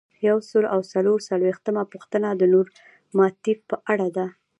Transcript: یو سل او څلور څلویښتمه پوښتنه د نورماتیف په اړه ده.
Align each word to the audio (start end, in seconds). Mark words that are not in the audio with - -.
یو 0.27 0.37
سل 0.49 0.63
او 0.73 0.79
څلور 0.93 1.17
څلویښتمه 1.29 1.83
پوښتنه 1.91 2.27
د 2.35 2.41
نورماتیف 2.53 3.59
په 3.69 3.75
اړه 3.91 4.07
ده. 4.17 4.25